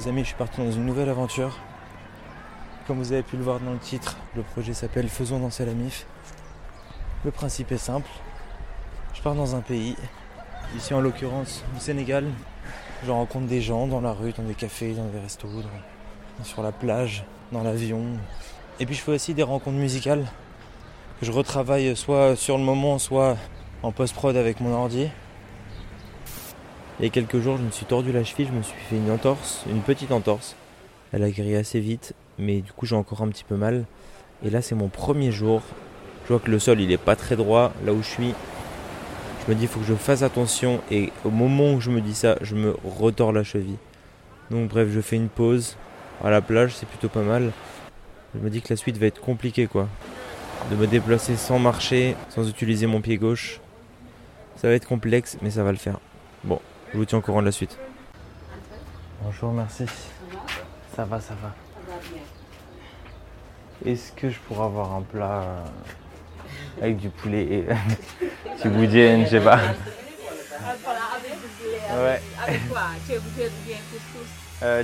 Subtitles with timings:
[0.00, 1.58] les amis, je suis parti dans une nouvelle aventure.
[2.86, 5.74] Comme vous avez pu le voir dans le titre, le projet s'appelle Faisons danser la
[5.74, 6.06] MIF.
[7.22, 8.08] Le principe est simple.
[9.12, 9.96] Je pars dans un pays,
[10.74, 12.24] ici en l'occurrence au Sénégal.
[13.04, 15.48] Je rencontre des gens dans la rue, dans des cafés, dans des restos,
[16.44, 18.04] sur la plage, dans l'avion.
[18.78, 20.24] Et puis je fais aussi des rencontres musicales
[21.20, 23.36] que je retravaille soit sur le moment, soit
[23.82, 25.10] en post-prod avec mon ordi.
[27.00, 28.96] Il y a quelques jours, je me suis tordu la cheville, je me suis fait
[28.96, 30.54] une entorse, une petite entorse.
[31.14, 33.86] Elle a guéri assez vite, mais du coup j'ai encore un petit peu mal.
[34.44, 35.62] Et là c'est mon premier jour.
[36.24, 38.34] Je vois que le sol il est pas très droit là où je suis.
[39.42, 42.02] Je me dis il faut que je fasse attention et au moment où je me
[42.02, 43.78] dis ça, je me retords la cheville.
[44.50, 45.78] Donc bref, je fais une pause
[46.22, 47.52] à la plage, c'est plutôt pas mal.
[48.34, 49.88] Je me dis que la suite va être compliquée quoi.
[50.70, 53.58] De me déplacer sans marcher, sans utiliser mon pied gauche.
[54.56, 55.98] Ça va être complexe, mais ça va le faire.
[56.44, 56.60] Bon,
[56.92, 57.76] je vous tiens au courant de la suite.
[59.22, 59.84] Bonjour, merci.
[60.94, 61.54] Ça va, ça va.
[63.84, 65.64] Est-ce que je pourrais avoir un plat euh,
[66.82, 67.64] avec du poulet et
[68.62, 69.58] du boudin, je sais pas.
[71.92, 74.28] Ouais, Avec quoi bien couscous
[74.62, 74.82] euh.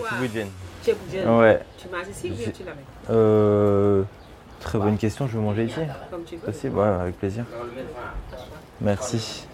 [1.39, 1.61] Ouais.
[1.79, 4.03] Tu manges ici ou bien tu l'amènes Euh,
[4.61, 5.81] très bonne question, je vais manger ici.
[6.11, 6.43] Comme tu veux.
[6.43, 7.45] Possible, ouais, avec plaisir.
[8.81, 9.47] Merci.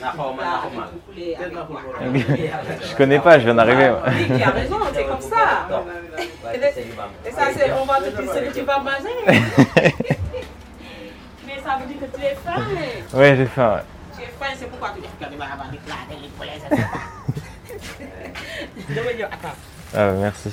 [2.82, 3.92] Je connais pas, je viens d'arriver.
[4.06, 5.68] Oui, tu as raison, c'est comme ça.
[7.24, 9.24] Et ça, c'est, on va te dire ce que tu vas manger.
[11.46, 12.62] Mais ça veut dire que tu es faim.
[13.14, 13.80] Ouais, j'ai faim.
[14.16, 16.60] Tu es faim, c'est pourquoi tu dis que tu vas avoir du plat, du poulet.
[19.94, 20.50] Ah, merci.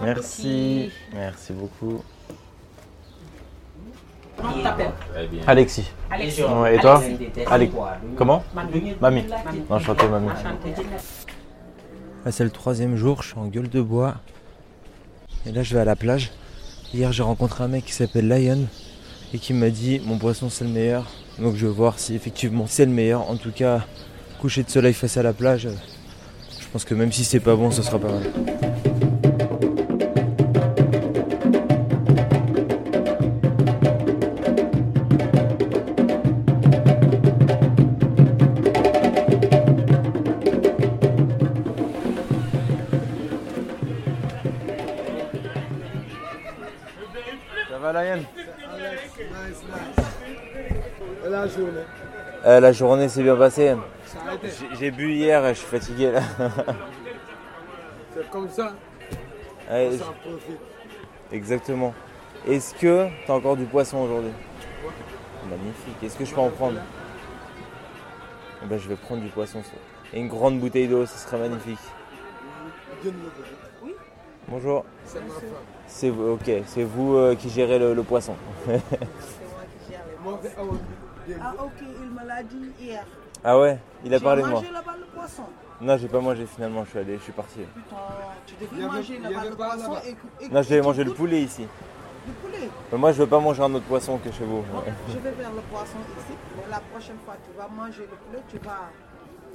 [0.00, 0.92] Merci.
[1.12, 2.02] Merci beaucoup.
[4.42, 4.92] Comment tu t'appelles
[5.46, 5.90] Alexis.
[6.10, 6.42] Alexis.
[6.42, 7.02] Ouais, et toi
[7.48, 7.76] Alexis.
[8.16, 8.94] Comment Mami.
[9.00, 9.24] Mamie.
[9.70, 10.28] Enchanté, mamie.
[12.24, 14.16] Là, c'est le troisième jour, je suis en gueule de bois.
[15.46, 16.30] Et là, je vais à la plage.
[16.92, 18.66] Hier, j'ai rencontré un mec qui s'appelle Lion
[19.32, 21.06] et qui m'a dit Mon poisson, c'est le meilleur.
[21.38, 23.28] Donc, je vais voir si effectivement c'est le meilleur.
[23.30, 23.86] En tout cas,
[24.40, 25.74] coucher de soleil face à la plage, euh,
[26.60, 28.91] je pense que même si c'est pas bon, ce sera pas mal.
[52.44, 53.74] Euh, La journée s'est bien passée.
[54.78, 56.20] J'ai- bu hier et je suis fatigué là.
[58.14, 58.72] C'est comme ça,
[59.70, 60.58] Ouais, on s'en profite.
[61.32, 61.94] Exactement.
[62.46, 64.32] Est-ce que t'as encore du poisson aujourd'hui?
[65.48, 66.02] Magnifique.
[66.02, 66.78] Est-ce que je peux en prendre?
[68.62, 69.62] Eh ben, Je vais prendre du poisson.
[69.62, 69.70] ça.
[70.12, 71.78] Et une grande bouteille d'eau, ce serait magnifique.
[73.04, 73.16] Le veut.
[74.48, 74.84] Bonjour.
[75.06, 75.40] C'est ma femme.
[75.86, 78.34] C'est vous, ok, c'est vous euh, qui gérez le, le poisson.
[78.66, 78.78] Moi,
[80.42, 81.11] c'est Awa Dieng.
[81.40, 83.04] Ah ok, il me l'a dit hier.
[83.44, 84.60] ah ouais Il a J'ai parlé de moi.
[84.60, 85.42] mangé là-bas le poisson?
[85.80, 86.84] Non, j'ai pas mangé finalement.
[86.84, 87.60] Je suis allé, je suis parti.
[87.74, 87.96] Putain,
[88.46, 91.66] tu devais manger là-bas le poisson et, et- Non, j'ai et mangé le poulet ici.
[92.26, 92.68] Du poulet?
[92.92, 94.64] Mais moi, je veux pas manger un autre poisson que chez vous.
[95.08, 96.34] Je vais faire le poisson ici.
[96.56, 98.90] Mais la prochaine fois, tu vas manger le poulet, tu vas.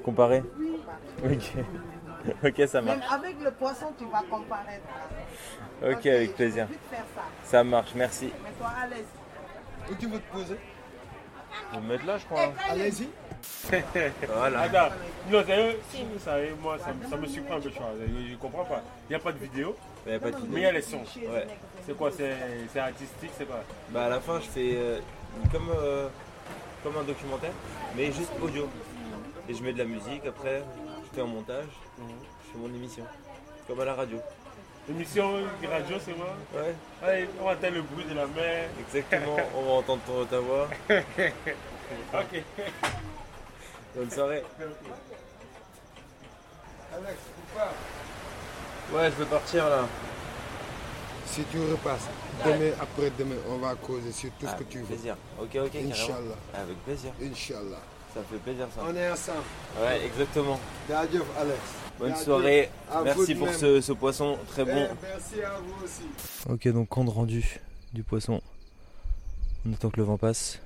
[0.04, 0.42] Comparer?
[0.44, 1.36] Comparer.
[1.36, 2.44] Ok.
[2.62, 3.12] ok, ça Même marche.
[3.14, 4.82] avec le poisson, tu vas comparer.
[5.82, 6.66] Ok, avec plaisir.
[6.68, 7.22] Je vais vite faire ça.
[7.44, 8.26] Ça marche, merci.
[8.26, 9.06] Mets-toi à l'aise.
[9.90, 10.60] Où tu veux te poser?
[11.72, 12.54] Je vais me mettre là, je crois.
[12.70, 13.08] Allez-y.
[14.28, 14.62] Voilà.
[14.62, 14.96] Attends,
[15.32, 15.44] non,
[15.92, 17.70] si vous savez, moi, ça, me- ça me surprend un peu.
[17.70, 18.82] Je, je comprends pas.
[19.08, 19.76] Il n'y a pas de vidéo,
[20.06, 20.60] Il y a pas de mais il vidéo.
[20.64, 21.04] y a les sons.
[21.18, 21.48] Ouais.
[21.86, 22.34] C'est quoi C'est
[22.74, 23.64] c'est artistique, c'est quoi?
[23.90, 25.00] Bah à la fin je fais euh,
[25.52, 26.08] comme, euh,
[26.84, 27.52] comme un documentaire,
[27.96, 28.68] mais juste audio.
[29.48, 30.64] Et je mets de la musique, après
[31.06, 31.66] je fais un montage,
[32.00, 33.04] je fais mon émission.
[33.68, 34.18] Comme à la radio.
[34.88, 35.34] L'émission
[35.70, 36.74] radio, c'est moi Ouais,
[37.04, 38.70] Allez, on entend le bruit de la mer.
[38.80, 40.70] exactement, on va entendre ton- ta voix.
[42.14, 42.44] Ok.
[43.96, 44.44] Bonne soirée.
[46.94, 47.18] Alex,
[47.56, 47.74] pars.
[48.94, 49.86] Ouais, je veux partir là.
[51.26, 52.08] Si tu repasses,
[52.46, 54.86] demain, après-demain, on va causer sur tout ce que Avec tu veux.
[54.86, 55.16] plaisir.
[55.40, 55.76] Ok, ok.
[55.76, 56.36] Inch'Allah.
[56.54, 57.12] Avec plaisir.
[57.22, 57.82] Inch'Allah.
[58.14, 58.82] Ça fait plaisir ça.
[58.86, 59.44] On est ensemble.
[59.82, 60.60] Ouais, exactement.
[60.90, 61.62] Jaajëf, Alex.
[62.00, 62.70] Bonne soirée.
[63.04, 64.88] Merci pour ce, ce poisson très Eh, bon.
[65.02, 66.04] merci à vous aussi.
[66.50, 67.60] Ok, donc compte rendu
[67.94, 68.42] du poisson.
[69.66, 70.60] On attend que le vent passe.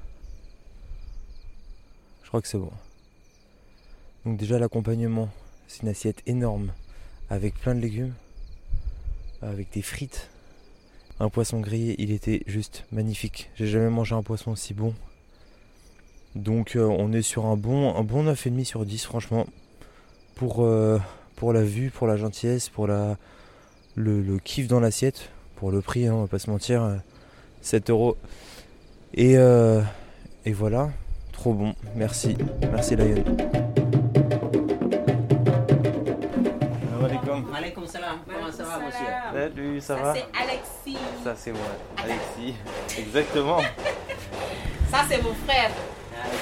[2.24, 2.72] Je crois que c'est bon.
[4.26, 5.30] Donc déjà l'accompagnement,
[5.68, 6.72] c'est une assiette énorme
[7.30, 8.14] avec plein de légumes,
[9.42, 10.30] avec des frites,
[11.20, 11.96] un poisson grillé.
[11.98, 13.50] Il était juste magnifique.
[13.56, 14.94] J'ai jamais mangé un poisson aussi bon.
[16.36, 19.46] Donc euh, on est sur un bon, un bon 9,5 sur 10 franchement.
[20.36, 20.98] pour, euh,
[21.42, 23.18] pour la vue, pour la gentillesse, pour la,
[23.96, 26.98] le, le kiff dans l'assiette, pour le prix, hein, on va pas se mentir, euh,
[27.62, 28.16] 7 euros.
[29.16, 29.82] Et, euh,
[30.46, 30.92] et voilà,
[31.32, 32.38] trop bon, merci,
[32.72, 33.24] merci Lion.
[37.50, 38.20] Maaleykum salam.
[38.28, 41.04] Comment ça va, monsieur Salut, ça, Ça, va c'est Alexis.
[41.24, 41.62] Ça c'est moi,
[41.98, 42.56] Alexis.
[43.00, 43.58] Exactement.
[44.92, 45.72] Ça, c'est mon frère.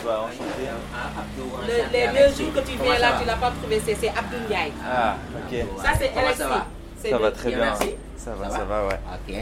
[0.06, 0.68] Bah, enchanté.
[0.94, 3.96] Ah, Abdou, Le- les deux jours que tu viens là, tu l'as pas trouvé, c'est
[3.96, 4.72] c'est Abdou Ndiaye.
[4.86, 5.66] Ah, ok.
[5.84, 6.38] Ça, c'est Alexis.
[6.40, 6.68] ça va
[7.10, 7.90] Ça va très Bien, merci.
[8.18, 9.00] Ça va, Ça ça va ouais.
[9.30, 9.36] Ok,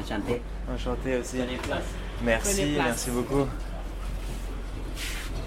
[0.00, 0.42] enchanté.
[0.72, 1.38] Enchanté aussi.
[1.62, 1.78] Place.
[2.22, 2.84] Merci, place.
[2.86, 3.46] merci beaucoup.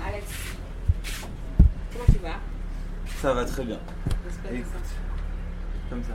[0.07, 0.33] Alexis.
[1.91, 2.39] Comment tu vas?
[3.21, 3.77] Ça va très bien.
[5.89, 6.13] Comme ça.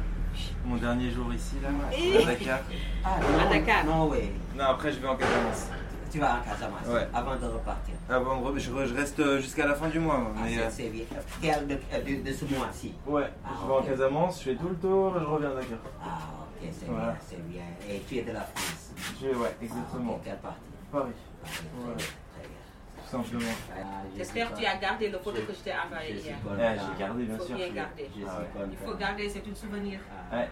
[0.65, 2.61] Mon dernier jour ici, là, à Dakar.
[3.05, 3.85] Ah, À Dakar.
[3.85, 4.31] Non, oui.
[4.57, 5.67] Non, après je vais en Casamance.
[6.15, 7.09] Tu vas en Casamance Ouais.
[7.13, 7.95] avant de repartir.
[8.09, 10.17] Avant, je, re- je reste euh, jusqu'à la fin du mois.
[10.19, 11.05] moi, Ah, c'est- euh, c'est bien.
[11.43, 13.83] Quel de, de, de ce mois-ci ouais, Ah, je vais en.
[13.83, 15.79] Casamance, je fais tout le tour, je reviens à Dakar.
[16.01, 16.19] Ah,
[16.63, 17.07] ok, c'est Voilà.
[17.07, 17.63] bien, c'est bien.
[17.91, 20.13] Et tu es de la France Je, ouais, exactement.
[20.13, 20.61] Ah, ok, quelle partie
[20.93, 21.95] Paris, Ouais.
[21.97, 22.63] bien, très bien.
[22.97, 23.51] tout simplement.
[23.71, 23.77] Ah,
[24.13, 26.37] je J'espère que tu as gardé le photo que je t'ai envoyé hier.
[26.47, 27.57] Ouais, j'ai gardé, bien Il faut sûr.
[27.57, 28.11] bien garder.
[28.27, 28.67] Ah ouais.
[28.73, 29.99] Il faut garder, c'est un souvenir.
[30.33, 30.49] Ah, Ouais.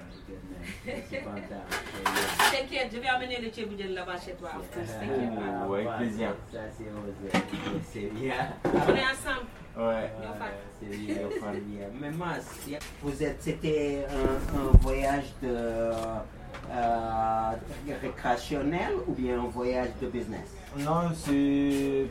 [2.52, 4.50] T'inquiète, je vais amener le tchéboudiel là-bas chez toi.
[4.54, 6.34] avec plaisir.
[6.52, 6.58] Ça,
[7.82, 8.34] c'est bien.
[8.64, 9.46] On est ensemble.
[9.76, 10.10] Ouais.
[10.20, 10.54] Bien fait.
[10.80, 11.14] C'est bien,
[11.52, 11.86] c'est bien.
[12.00, 12.28] Mais moi,
[13.02, 15.92] vous êtes, c'était un, un voyage de euh,
[18.02, 20.56] récréationnel ou bien un voyage de business?
[20.78, 22.06] Non, c'est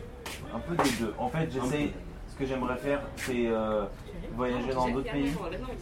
[0.53, 1.13] un peu des deux.
[1.17, 1.91] En fait, j'essaie.
[2.29, 3.83] Ce que j'aimerais faire, c'est euh,
[4.35, 5.33] voyager dans d'autres pays.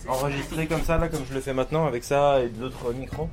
[0.07, 3.29] Enregistrer comme ça, là, comme je le fais maintenant, avec ça et d'autres micros.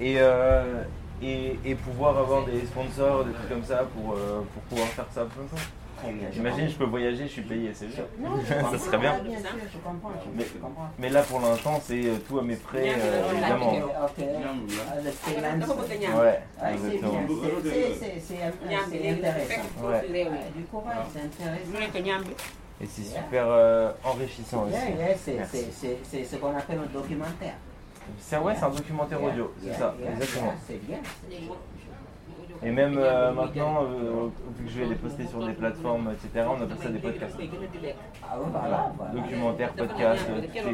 [0.00, 0.84] Et, euh,
[1.20, 5.06] et, et pouvoir avoir des sponsors, des trucs comme ça pour, euh, pour pouvoir faire
[5.10, 5.64] ça comme ça.
[6.32, 8.04] J'imagine, je peux voyager, je suis payé, c'est bien.
[8.70, 9.18] ça serait Ah, bien.
[9.22, 10.12] bien sûr, je comprends.
[10.24, 10.88] Je, Mais- je comprends.
[10.98, 13.72] Mais là, pour l'instant, c'est euh, tout à mes frais, euh, évidemment.
[13.72, 13.80] Ouais,
[16.60, 17.20] Ah, c'est exactement.
[18.90, 19.62] C'est intéressant.
[19.82, 20.02] Ouais.
[20.10, 22.30] Ouais, Du courage, c'est intéressant.
[22.80, 24.74] Et c'est super euh, enrichissant aussi.
[26.10, 27.54] C'est- ce qu'on appelle un documentaire.
[28.18, 30.46] C'est ouais, c'est un documentaire audio, c'est ça, exactement.
[30.48, 30.98] yeah, C'est bien.
[32.64, 36.46] Et même euh, maintenant, euh, vu que je vais les poster sur des plateformes, etc.,
[36.48, 37.36] on appelle ça des podcasts.
[37.38, 38.92] Ah oui, voilà.
[38.96, 39.12] voilà.
[39.12, 40.70] Documentaire, podcast, euh, c'est- c'est-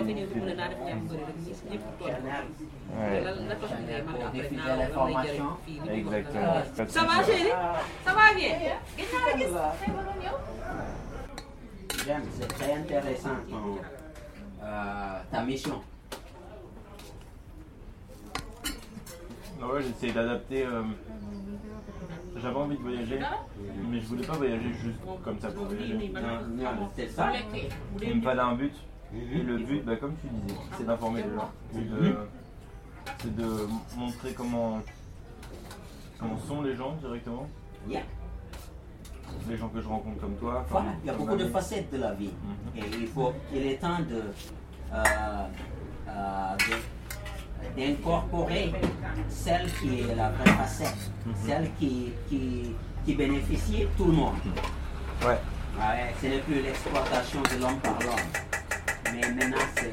[2.96, 3.22] Ouais,
[4.04, 5.46] Pour diffuser l'information.
[5.92, 6.54] exactement.
[6.86, 7.50] Ça va, chérie?
[8.04, 8.54] Ça va bien
[12.06, 13.78] J'aime, c'est très intéressant ton,
[14.64, 15.80] euh, ta mission.
[19.62, 20.64] Ah ouais, j'essaie d'adapter.
[20.64, 20.82] euh,
[22.42, 23.18] J'avais envie de voyager,
[23.90, 25.94] mais je voulais pas voyager juste comme ça pour voyager.
[26.12, 27.32] Non, non, c'est ça.
[28.02, 28.72] Il me fallait un but.
[29.12, 31.50] Et le but, bah, comme tu disais, c'est d'informer les gens.
[31.72, 32.14] C'est de,
[33.18, 33.66] c'est de
[33.98, 34.78] montrer comment,
[36.18, 37.48] comment sont les gens directement.
[39.48, 40.64] Les gens que je rencontre comme toi.
[40.70, 42.30] Voilà, il y a beaucoup de facettes de la vie.
[42.74, 42.82] Mhm.
[42.82, 44.22] Et il, faut, il est temps de,
[44.92, 44.96] euh,
[46.08, 46.99] euh, de-
[47.76, 48.72] d'incorporer
[49.28, 51.34] celle qui est la vraie facette, Mhm.
[51.46, 52.74] celle qui, qui,
[53.04, 54.34] qui bénéficie tout le monde.
[55.24, 55.38] Ouais,
[55.78, 59.92] Ouais, ce n'est plus l'exploitation de l'homme par l'homme, mais maintenant c'est,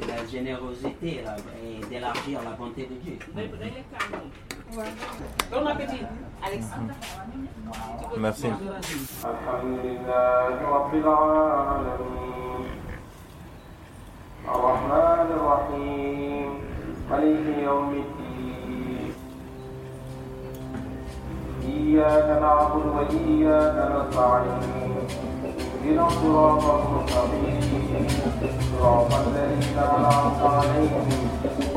[0.00, 1.22] c'est la générosité
[1.62, 3.18] et d'élargir la bonté de Dieu.
[5.50, 6.02] Bon appétit,
[6.44, 6.64] Alex.
[8.18, 8.46] merci.
[14.54, 16.48] الرحمن الرحيم.
[17.10, 19.12] ملك يوم الدين.
[21.64, 24.96] إياك نعبد وإياك نستعين.
[25.84, 28.06] اهدنا الصراط المستقيم.
[28.80, 31.08] صراط الذين أنعمت عليهم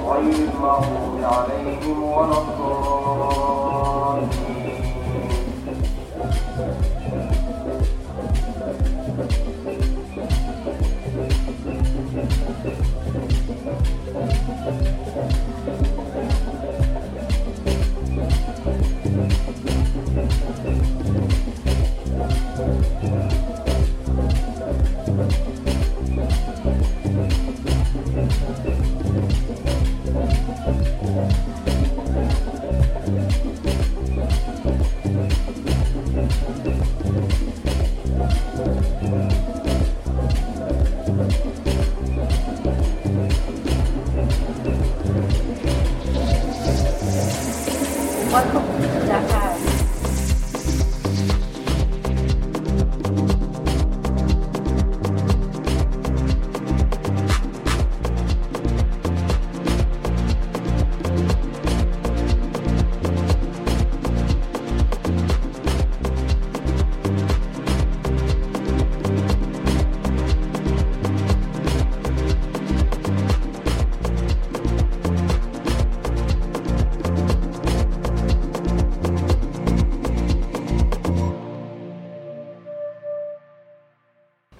[0.10, 3.61] غير المغضوب عليهم ولا الضالين.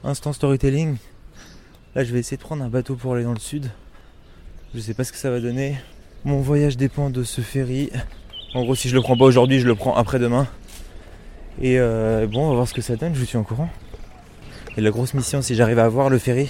[0.04, 0.98] Instant storytelling.
[1.96, 3.70] Là, je vais essayer de prendre un bateau pour aller dans le sud.
[4.74, 5.78] Je sais pas ce que ça va donner.
[6.24, 7.90] Mon voyage dépend de ce ferry.
[8.54, 10.48] En gros, si je le prends pas aujourd'hui, je le prends après-demain.
[11.62, 13.14] Et euh, bon, on va voir ce que ça donne.
[13.14, 13.70] Je vous suis en courant.
[14.78, 16.50] Et la grosse mission, si j'arrive à avoir le ferry,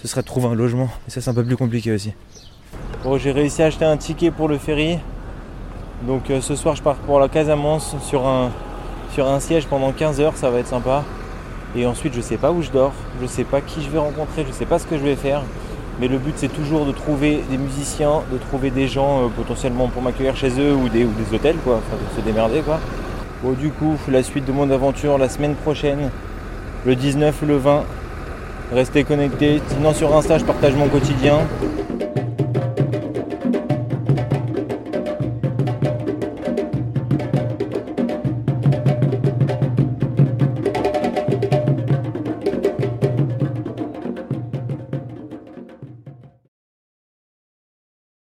[0.00, 0.88] ce sera de trouver un logement.
[1.06, 2.14] Et ça, c'est un peu plus compliqué aussi.
[3.04, 4.98] Bon, j'ai réussi à acheter un ticket pour le ferry.
[6.06, 8.50] Donc euh, ce soir, je pars pour la Casamance sur un,
[9.12, 10.36] sur un siège pendant 15 heures.
[10.36, 11.04] Ça va être sympa.
[11.76, 12.92] Et ensuite, je sais pas où je dors.
[13.20, 14.44] Je sais pas qui je vais rencontrer.
[14.46, 15.42] Je sais pas ce que je vais faire.
[16.00, 19.88] Mais le but, c'est toujours de trouver des musiciens, de trouver des gens euh, potentiellement
[19.88, 21.76] pour m'accueillir chez eux ou des, hôtels, quoi.
[21.76, 22.80] Enfin, de se démerder, quoi.
[23.42, 26.10] Bon, du coup, la suite de mon aventure la semaine prochaine,
[26.86, 27.84] le 19 ou le 20.
[28.72, 29.60] Restez connectés.
[29.68, 31.40] Sinon, sur Insta, je partage mon quotidien.